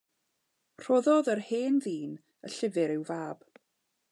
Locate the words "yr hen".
1.33-1.77